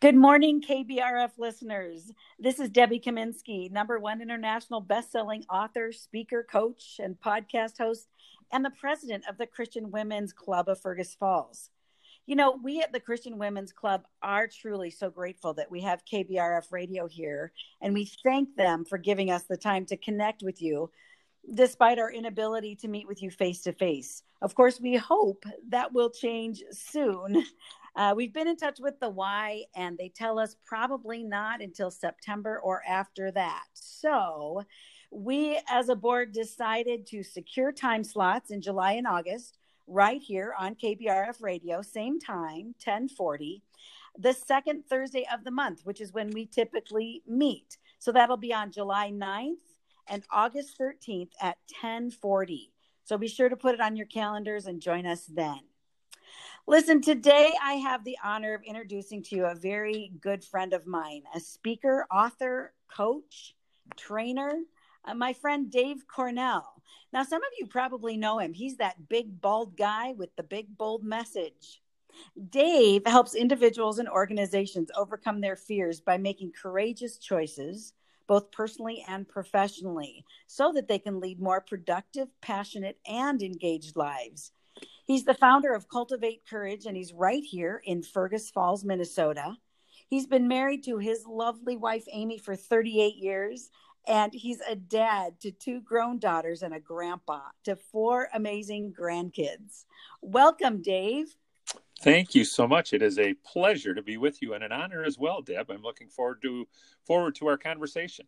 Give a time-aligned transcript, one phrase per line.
[0.00, 2.10] Good morning, KBRF listeners.
[2.38, 8.08] This is Debbie Kaminsky, number one international best-selling author, speaker, coach, and podcast host,
[8.50, 11.68] and the president of the Christian Women's Club of Fergus Falls.
[12.24, 16.06] You know, we at the Christian Women's Club are truly so grateful that we have
[16.10, 20.62] KBRF radio here, and we thank them for giving us the time to connect with
[20.62, 20.90] you
[21.54, 24.22] despite our inability to meet with you face to face.
[24.40, 27.44] Of course, we hope that will change soon.
[27.96, 31.90] Uh, we've been in touch with the Y, and they tell us probably not until
[31.90, 33.64] September or after that.
[33.74, 34.62] So,
[35.10, 40.54] we as a board decided to secure time slots in July and August right here
[40.58, 43.62] on KBRF radio, same time, 1040,
[44.18, 47.76] the second Thursday of the month, which is when we typically meet.
[47.98, 49.56] So that'll be on July 9th
[50.08, 52.72] and August 13th at 1040.
[53.04, 55.60] So be sure to put it on your calendars and join us then.
[56.70, 60.86] Listen, today I have the honor of introducing to you a very good friend of
[60.86, 63.56] mine, a speaker, author, coach,
[63.96, 64.52] trainer,
[65.04, 66.80] uh, my friend Dave Cornell.
[67.12, 68.52] Now, some of you probably know him.
[68.52, 71.82] He's that big, bald guy with the big, bold message.
[72.50, 77.94] Dave helps individuals and organizations overcome their fears by making courageous choices,
[78.28, 84.52] both personally and professionally, so that they can lead more productive, passionate, and engaged lives.
[85.10, 89.56] He's the founder of Cultivate Courage, and he's right here in Fergus Falls, Minnesota.
[90.06, 93.70] He's been married to his lovely wife, Amy, for 38 years,
[94.06, 99.84] and he's a dad to two grown daughters and a grandpa to four amazing grandkids.
[100.22, 101.34] Welcome, Dave.
[102.00, 102.92] Thank you so much.
[102.92, 105.72] It is a pleasure to be with you and an honor as well, Deb.
[105.72, 106.68] I'm looking forward to
[107.04, 108.26] forward to our conversation.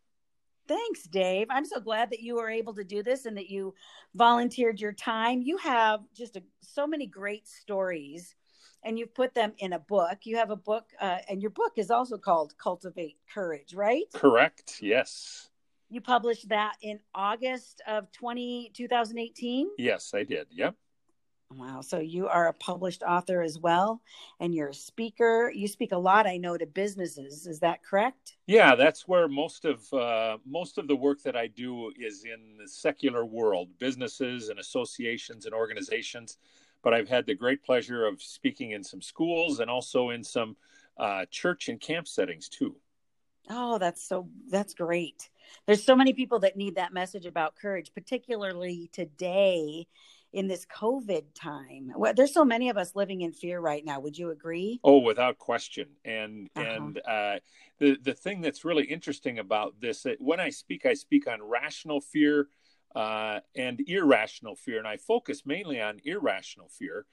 [0.68, 1.48] Thanks, Dave.
[1.50, 3.74] I'm so glad that you were able to do this and that you
[4.14, 5.42] volunteered your time.
[5.42, 8.34] You have just a, so many great stories
[8.84, 10.18] and you've put them in a book.
[10.24, 14.04] You have a book, uh, and your book is also called Cultivate Courage, right?
[14.12, 14.78] Correct.
[14.82, 15.50] Yes.
[15.88, 19.68] You published that in August of 20, 2018?
[19.78, 20.46] Yes, I did.
[20.50, 20.74] Yep.
[21.56, 21.80] Wow.
[21.80, 24.00] So you are a published author as well,
[24.40, 25.52] and you're a speaker.
[25.54, 27.46] You speak a lot, I know, to businesses.
[27.46, 28.36] Is that correct?
[28.46, 32.58] Yeah, that's where most of uh, most of the work that I do is in
[32.58, 36.38] the secular world, businesses and associations and organizations.
[36.82, 40.56] But I've had the great pleasure of speaking in some schools and also in some
[40.96, 42.76] uh, church and camp settings too.
[43.50, 45.28] Oh, that's so that's great.
[45.66, 49.86] There's so many people that need that message about courage, particularly today
[50.32, 51.92] in this COVID time.
[51.96, 54.00] Well, there's so many of us living in fear right now.
[54.00, 54.80] Would you agree?
[54.82, 55.88] Oh, without question.
[56.04, 56.66] And uh-huh.
[56.66, 57.38] and uh,
[57.78, 62.00] the the thing that's really interesting about this, when I speak, I speak on rational
[62.00, 62.48] fear
[62.94, 67.06] uh, and irrational fear, and I focus mainly on irrational fear.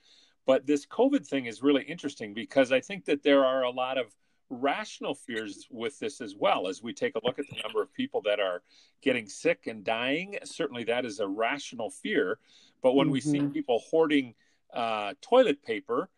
[0.45, 3.97] But this COVID thing is really interesting because I think that there are a lot
[3.97, 4.15] of
[4.49, 7.93] rational fears with this as well as we take a look at the number of
[7.93, 8.63] people that are
[9.01, 12.39] getting sick and dying certainly that is a rational fear
[12.81, 13.13] but when mm-hmm.
[13.13, 13.51] we see mm-hmm.
[13.51, 14.33] people hoarding
[14.73, 16.09] uh, toilet paper,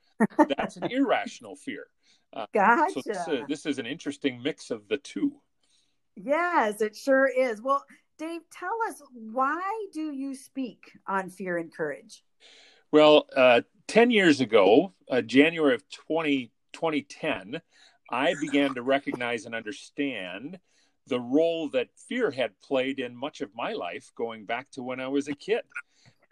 [0.58, 1.88] that's an irrational fear.
[2.34, 2.94] Uh, gotcha.
[2.94, 5.34] So this, uh, this is an interesting mix of the two.
[6.16, 7.62] Yes, it sure is.
[7.62, 7.84] Well,
[8.18, 9.62] Dave, tell us why
[9.94, 12.24] do you speak on fear and courage?
[12.92, 17.62] Well, uh, 10 years ago, uh, January of 20, 2010,
[18.12, 20.60] I began to recognize and understand
[21.08, 25.00] the role that fear had played in much of my life going back to when
[25.00, 25.62] I was a kid.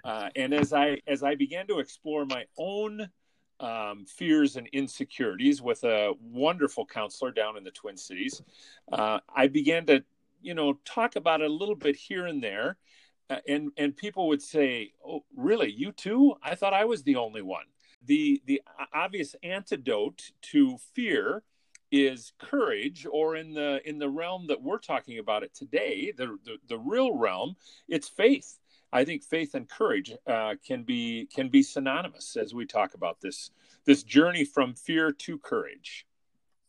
[0.03, 3.09] Uh, and as I as I began to explore my own
[3.59, 8.41] um, fears and insecurities with a wonderful counselor down in the Twin Cities,
[8.91, 10.03] uh, I began to
[10.41, 12.78] you know talk about it a little bit here and there,
[13.29, 15.72] uh, and and people would say, "Oh, really?
[15.72, 16.35] You too?
[16.41, 17.66] I thought I was the only one."
[18.06, 18.62] The the
[18.94, 21.44] obvious antidote to fear
[21.91, 26.38] is courage or in the in the realm that we're talking about it today the,
[26.45, 27.55] the the real realm
[27.88, 28.59] it's faith
[28.91, 33.22] I think faith and courage uh, can be can be synonymous as we talk about
[33.22, 33.51] this
[33.85, 36.05] this journey from fear to courage.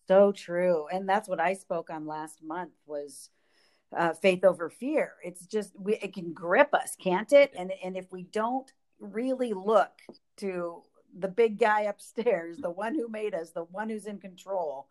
[0.09, 3.31] So true, and that's what I spoke on last month was
[3.97, 5.15] uh, faith over fear.
[5.25, 7.53] It's just we, it can grip us, can't it?
[7.57, 9.93] And and if we don't really look
[10.39, 10.83] to
[11.19, 14.89] the big guy upstairs, the one who made us, the one who's in control,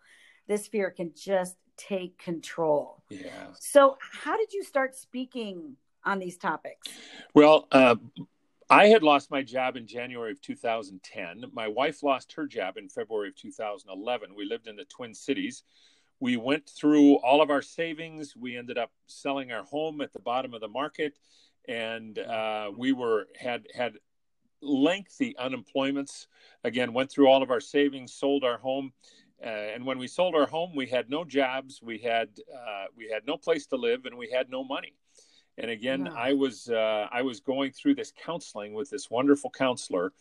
[0.48, 3.04] this fear can just take control.
[3.10, 3.48] Yeah.
[3.60, 6.88] So, how did you start speaking on these topics?
[7.33, 7.95] Well, uh,
[8.69, 11.45] I had lost my job in January of 2010.
[11.54, 14.36] My wife lost her job in February of 2011.
[14.36, 15.63] We lived in the Twin Cities.
[16.19, 18.36] We went through all of our savings.
[18.36, 21.18] We ended up selling our home at the bottom of the market,
[21.68, 23.94] and uh, we were had had
[24.61, 26.27] lengthy unemployments.
[26.63, 28.91] Again, went through all of our savings, sold our home,
[29.44, 33.09] uh, and when we sold our home, we had no jobs, we had uh, we
[33.09, 34.94] had no place to live, and we had no money.
[35.57, 36.15] And again, wow.
[36.17, 40.11] I was uh, I was going through this counseling with this wonderful counselor.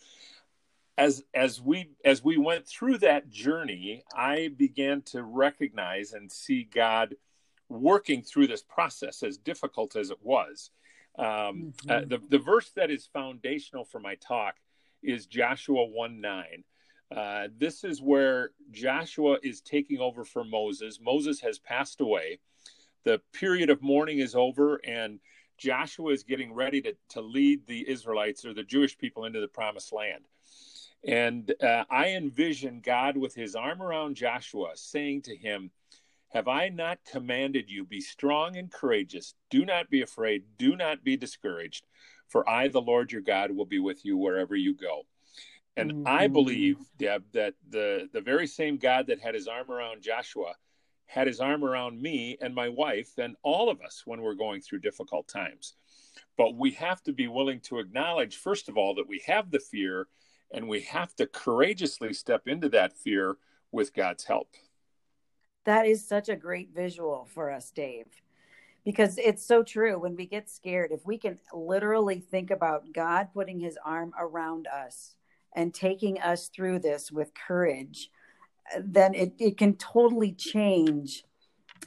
[0.96, 6.62] As as we as we went through that journey, I began to recognize and see
[6.62, 7.16] God
[7.68, 10.70] working through this process, as difficult as it was.
[11.16, 11.90] Um, uh, mm-hmm.
[11.90, 14.56] uh, the the verse that is foundational for my talk
[15.02, 16.64] is Joshua one nine.
[17.14, 20.98] Uh, this is where Joshua is taking over for Moses.
[21.00, 22.38] Moses has passed away
[23.08, 25.18] the period of mourning is over and
[25.56, 29.48] Joshua is getting ready to, to lead the Israelites or the Jewish people into the
[29.48, 30.24] promised land.
[31.06, 35.70] And uh, I envision God with his arm around Joshua saying to him,
[36.30, 39.34] Have I not commanded you, be strong and courageous?
[39.50, 41.86] Do not be afraid, do not be discouraged,
[42.26, 45.02] for I, the Lord your God, will be with you wherever you go.
[45.76, 46.08] And mm-hmm.
[46.08, 50.54] I believe, Deb, that the, the very same God that had his arm around Joshua
[51.06, 54.60] had his arm around me and my wife and all of us when we're going
[54.60, 55.74] through difficult times.
[56.36, 59.60] But we have to be willing to acknowledge, first of all, that we have the
[59.60, 60.08] fear
[60.52, 63.38] and we have to courageously step into that fear
[63.72, 64.48] with God's help.
[65.64, 68.06] That is such a great visual for us, Dave,
[68.84, 69.98] because it's so true.
[69.98, 74.66] When we get scared, if we can literally think about God putting his arm around
[74.66, 75.14] us
[75.54, 78.10] and taking us through this with courage,
[78.78, 81.24] then it, it can totally change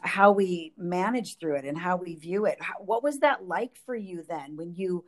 [0.02, 2.58] how we manage through it and how we view it.
[2.80, 5.06] What was that like for you then when you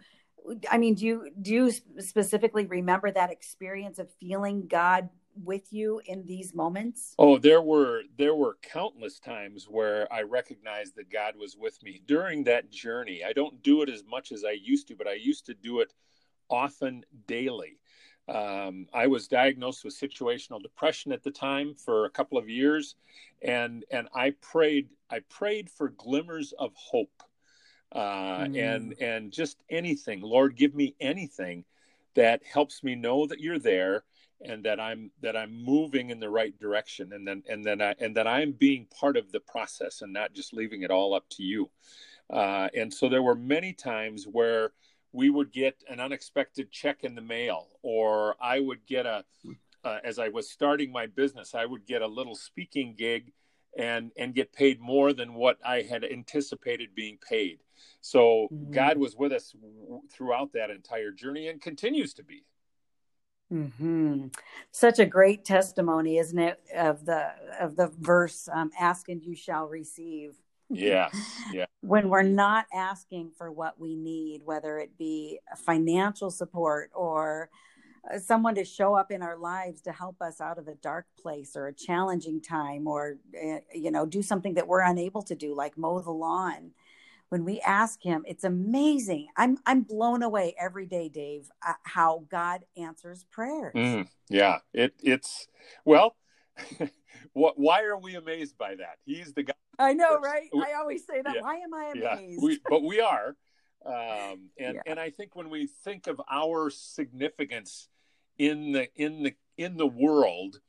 [0.69, 6.01] I mean, do you do you specifically remember that experience of feeling God with you
[6.06, 7.15] in these moments?
[7.18, 12.01] Oh, there were there were countless times where I recognized that God was with me
[12.06, 13.24] during that journey.
[13.24, 15.80] I don't do it as much as I used to, but I used to do
[15.80, 15.94] it
[16.50, 17.80] often daily.
[18.27, 22.95] Um, I was diagnosed with situational depression at the time for a couple of years,
[23.41, 27.24] and and I prayed I prayed for glimmers of hope,
[27.91, 28.57] uh, mm.
[28.57, 30.21] and and just anything.
[30.21, 31.65] Lord, give me anything
[32.15, 34.03] that helps me know that you're there
[34.44, 37.95] and that I'm that I'm moving in the right direction, and then and then I
[38.00, 41.25] and that I'm being part of the process and not just leaving it all up
[41.31, 41.69] to you.
[42.30, 44.72] Uh, and so there were many times where
[45.12, 49.24] we would get an unexpected check in the mail, or I would get a,
[49.84, 53.31] uh, as I was starting my business, I would get a little speaking gig
[53.78, 57.60] and and get paid more than what I had anticipated being paid.
[58.01, 58.72] So mm-hmm.
[58.72, 59.56] God was with us
[60.12, 62.44] throughout that entire journey and continues to be.
[63.50, 64.28] Hmm.
[64.72, 69.36] Such a great testimony, isn't it, of the of the verse um, "Ask and you
[69.36, 70.36] shall receive."
[70.69, 71.10] Yeah.
[71.51, 71.66] Yeah.
[71.81, 77.50] when we're not asking for what we need, whether it be financial support or
[78.12, 81.06] uh, someone to show up in our lives to help us out of a dark
[81.22, 85.36] place or a challenging time or uh, you know do something that we're unable to
[85.36, 86.72] do like mow the lawn
[87.33, 92.24] when we ask him it's amazing i'm i'm blown away every day dave uh, how
[92.30, 95.47] god answers prayers mm, yeah it it's
[95.83, 96.15] well
[97.33, 100.50] what why are we amazed by that he's the guy I know, right?
[100.53, 101.33] We, I always say that.
[101.33, 102.39] Yeah, Why am I amazed?
[102.39, 103.35] Yeah, we, but we are.
[103.83, 104.81] Um, and yeah.
[104.85, 107.89] and I think when we think of our significance
[108.38, 110.59] in the in the in the world,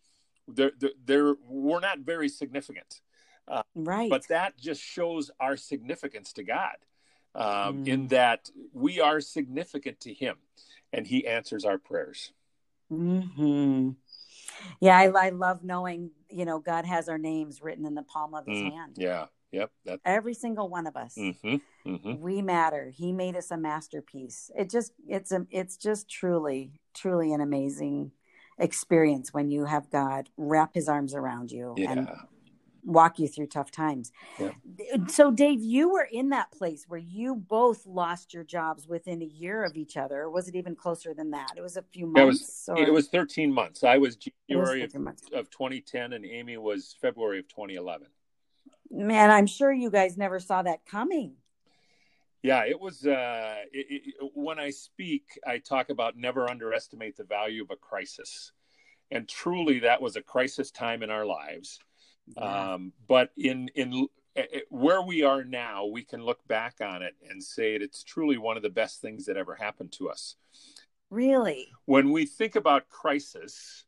[0.49, 0.72] there
[1.05, 3.02] there we're not very significant.
[3.46, 4.11] Uh, right.
[4.11, 6.76] But that just shows our significance to God,
[7.35, 7.88] um, mm.
[7.88, 10.37] in that we are significant to Him,
[10.92, 12.33] and He answers our prayers.
[12.88, 13.90] Hmm.
[14.80, 18.35] Yeah, I, I love knowing you know god has our names written in the palm
[18.35, 20.02] of his mm, hand yeah yep that's...
[20.04, 22.21] every single one of us mm-hmm, mm-hmm.
[22.21, 27.33] we matter he made us a masterpiece it just it's a it's just truly truly
[27.33, 28.11] an amazing
[28.59, 31.92] experience when you have god wrap his arms around you yeah.
[31.92, 32.09] and
[32.85, 34.12] walk you through tough times.
[34.38, 34.50] Yeah.
[35.09, 39.26] So, Dave, you were in that place where you both lost your jobs within a
[39.26, 40.31] year of each other.
[40.31, 41.53] Was it even closer than that?
[41.57, 42.69] It was a few months.
[42.69, 42.87] It was, or...
[42.87, 43.85] it was 13 months.
[43.85, 48.07] I was January was of, of 2010, and Amy was February of 2011.
[48.91, 51.35] Man, I'm sure you guys never saw that coming.
[52.43, 53.07] Yeah, it was.
[53.07, 53.87] Uh, it,
[54.21, 58.53] it, when I speak, I talk about never underestimate the value of a crisis.
[59.11, 61.79] And truly, that was a crisis time in our lives
[62.37, 62.73] yeah.
[62.73, 67.02] Um, but in in eh, eh, where we are now, we can look back on
[67.02, 70.37] it and say it's truly one of the best things that ever happened to us.
[71.11, 71.69] Really?
[71.85, 73.85] When we think about crisis,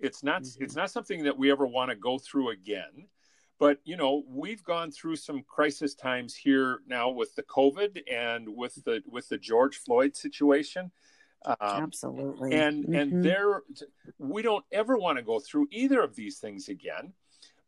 [0.00, 0.64] it's not mm-hmm.
[0.64, 3.08] it's not something that we ever want to go through again.
[3.58, 8.48] But you know, we've gone through some crisis times here now with the COVID and
[8.48, 10.90] with the with the George Floyd situation.
[11.44, 12.54] Um, Absolutely.
[12.54, 12.94] And mm-hmm.
[12.94, 13.62] and there,
[14.18, 17.12] we don't ever want to go through either of these things again.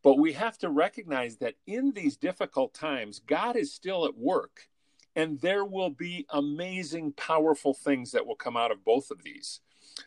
[0.03, 4.69] But we have to recognize that in these difficult times, God is still at work,
[5.17, 9.61] and there will be amazing, powerful things that will come out of both of these.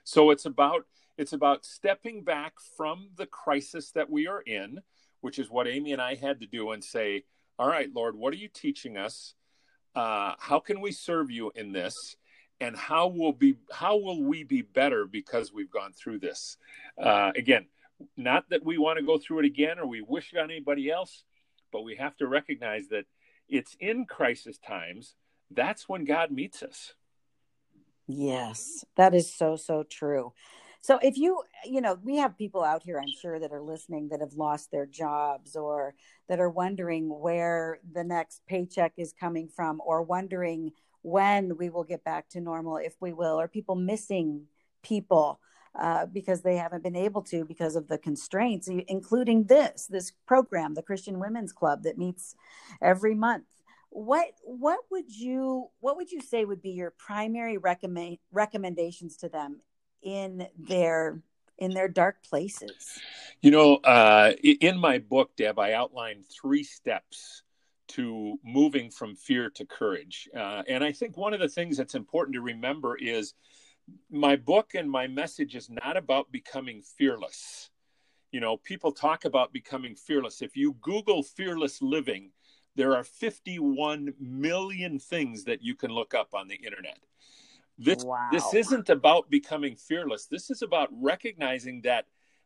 [0.03, 0.86] So it's about
[1.17, 4.79] it's about stepping back from the crisis that we are in,
[5.19, 7.25] which is what Amy and I had to do, and say,
[7.60, 9.36] "All right, Lord, what are you teaching us?
[9.93, 12.15] Uh, how can we serve you in this?"
[12.62, 16.57] and how will be how will we be better because we've gone through this
[17.01, 17.65] uh, again
[18.17, 20.89] not that we want to go through it again or we wish it on anybody
[20.89, 21.24] else
[21.72, 23.05] but we have to recognize that
[23.48, 25.15] it's in crisis times.
[25.50, 26.93] That's when god meets us.
[28.08, 30.34] Yes that is so so true.
[30.81, 34.10] So if you you know we have people out here i'm sure that are listening
[34.10, 35.93] that have lost their jobs or
[36.27, 40.72] that are wondering where the next paycheck is coming from or wondering
[41.03, 44.43] when we will get back to normal, if we will, or people missing
[44.84, 45.39] people
[45.80, 50.74] uh, because they haven't been able to because of the constraints, including this this program,
[50.74, 52.36] the Christian Women's Club that meets
[52.82, 53.46] every month.
[53.90, 59.30] What what would you what would you say would be your primary recommend recommendations to
[59.30, 59.62] them
[60.01, 61.22] in their
[61.58, 63.00] in their dark places?
[63.42, 67.44] You know, uh, in my book, Deb, I outlined three steps
[67.90, 70.30] to moving from fear to courage.
[70.36, 73.34] Uh, and I think one of the things that's important to remember is
[74.10, 77.70] my book and my message is not about becoming fearless.
[78.32, 80.42] You know, people talk about becoming fearless.
[80.42, 82.32] If you Google fearless living,
[82.76, 87.00] there are 51 million things that you can look up on the internet.
[87.78, 88.30] This wow.
[88.32, 90.28] this isn't about becoming fearless.
[90.28, 92.06] This is about recognizing that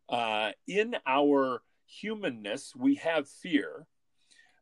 [0.09, 3.85] uh, in our humanness we have fear,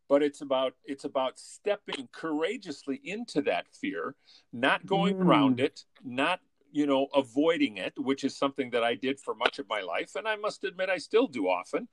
[0.10, 4.16] but it's about it's about stepping courageously into that fear
[4.52, 5.26] not going mm.
[5.26, 6.40] around it not
[6.74, 10.16] you know avoiding it which is something that i did for much of my life
[10.16, 11.88] and i must admit i still do often.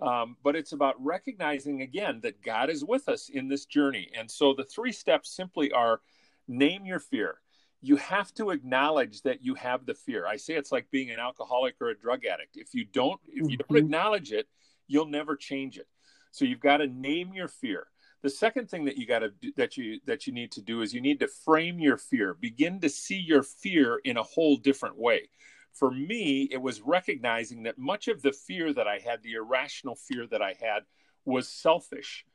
[0.00, 4.08] Um, but it's about recognizing again that god is with us in this journey.
[4.16, 6.00] And so the three steps simply are
[6.48, 7.42] name your fear.
[7.82, 10.26] You have to acknowledge that you have the fear.
[10.26, 12.56] I say it's like being an alcoholic or a drug addict.
[12.56, 13.76] If you don't if you don't mm-hmm.
[13.76, 14.48] acknowledge it
[14.90, 15.86] you'll never change it.
[16.32, 17.86] So you've got to name your fear.
[18.22, 20.92] The second thing that you got to that you that you need to do is
[20.92, 22.34] you need to frame your fear.
[22.34, 25.30] Begin to see your fear in a whole different way.
[25.72, 29.94] For me, it was recognizing that much of the fear that I had, the irrational
[29.94, 30.82] fear that I had,
[31.24, 32.26] was selfish.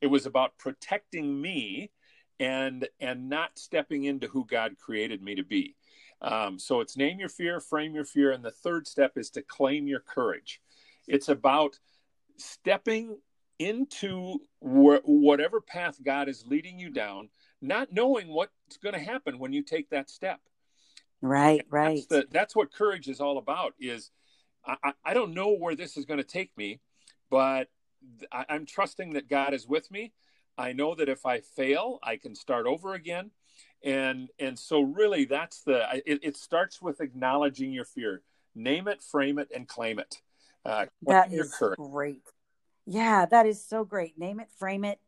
[0.00, 1.90] It was about protecting me
[2.40, 5.76] and and not stepping into who God created me to be.
[6.22, 9.42] Um, so it's name your fear, frame your fear, and the third step is to
[9.42, 10.62] claim your courage.
[11.06, 11.78] It's about
[12.38, 13.18] stepping
[13.58, 17.28] into wh- whatever path God is leading you down,
[17.60, 20.40] not knowing what's going to happen when you take that step.
[21.20, 21.94] Right, and right.
[21.96, 23.74] That's, the, that's, what courage is all about.
[23.78, 24.10] Is
[24.66, 26.80] I, I don't know where this is going to take me,
[27.30, 27.68] but
[28.30, 30.12] I, I'm trusting that God is with me.
[30.56, 33.30] I know that if I fail, I can start over again,
[33.82, 38.22] and and so really that's the it, it starts with acknowledging your fear,
[38.54, 40.20] name it, frame it, and claim it.
[40.64, 42.22] Uh, that is great.
[42.86, 44.18] Yeah, that is so great.
[44.18, 45.00] Name it, frame it,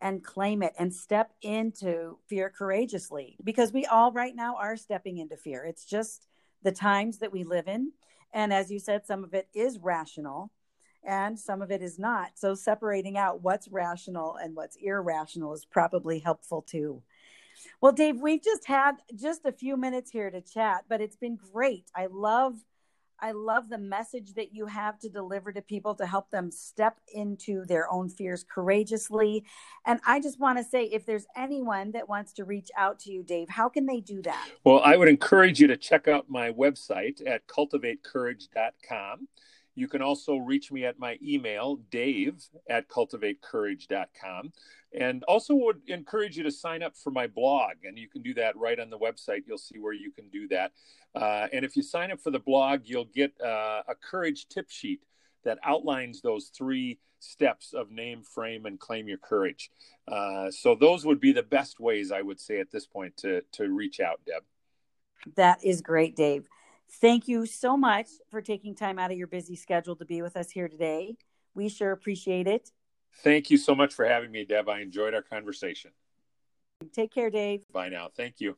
[0.00, 5.18] and claim it, and step into fear courageously because we all right now are stepping
[5.18, 5.64] into fear.
[5.64, 6.26] It's just
[6.62, 7.92] the times that we live in.
[8.32, 10.50] And as you said, some of it is rational
[11.04, 12.30] and some of it is not.
[12.34, 17.02] So separating out what's rational and what's irrational is probably helpful too.
[17.80, 21.36] Well, Dave, we've just had just a few minutes here to chat, but it's been
[21.52, 21.90] great.
[21.94, 22.54] I love
[23.22, 26.98] I love the message that you have to deliver to people to help them step
[27.14, 29.44] into their own fears courageously.
[29.86, 33.12] And I just want to say if there's anyone that wants to reach out to
[33.12, 34.48] you, Dave, how can they do that?
[34.64, 39.28] Well, I would encourage you to check out my website at cultivatecourage.com.
[39.74, 44.52] You can also reach me at my email, dave at cultivatecourage.com.
[44.98, 47.76] And also would encourage you to sign up for my blog.
[47.84, 49.44] And you can do that right on the website.
[49.46, 50.72] You'll see where you can do that.
[51.14, 54.68] Uh, and if you sign up for the blog, you'll get uh, a courage tip
[54.68, 55.00] sheet
[55.44, 59.70] that outlines those three steps of name, frame, and claim your courage.
[60.08, 63.42] Uh, so those would be the best ways I would say at this point to
[63.52, 64.42] to reach out, Deb.
[65.36, 66.48] That is great, Dave.
[67.00, 70.36] Thank you so much for taking time out of your busy schedule to be with
[70.36, 71.16] us here today.
[71.54, 72.70] We sure appreciate it.
[73.22, 74.68] Thank you so much for having me, Deb.
[74.68, 75.90] I enjoyed our conversation.
[76.92, 77.62] Take care, Dave.
[77.72, 78.08] Bye now.
[78.14, 78.56] Thank you.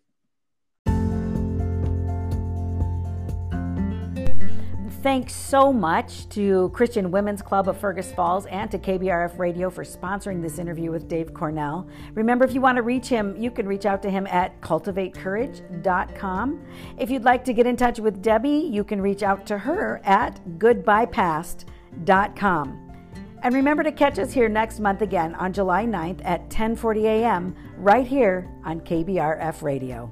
[5.05, 9.85] Thanks so much to Christian Women's Club of Fergus Falls and to KBRF Radio for
[9.85, 11.87] sponsoring this interview with Dave Cornell.
[12.15, 16.67] Remember, if you want to reach him, you can reach out to him at cultivatecourage.com.
[16.97, 20.01] If you'd like to get in touch with Debbie, you can reach out to her
[20.05, 22.81] at goodbyepast.com.
[23.43, 27.55] And remember to catch us here next month again on July 9th at 10:40 a.m.
[27.77, 30.11] right here on KBRF Radio.